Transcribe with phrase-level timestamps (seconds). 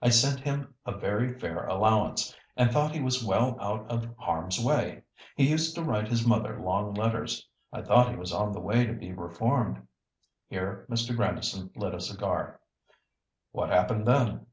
[0.00, 4.58] I sent him a very fair allowance, and thought he was well out of harm's
[4.58, 5.02] way.
[5.36, 8.86] He used to write his mother long letters; I thought he was on the way
[8.86, 9.86] to be reformed."
[10.48, 11.14] Here Mr.
[11.14, 12.60] Grandison lit a cigar.
[13.50, 14.46] "What happened then?"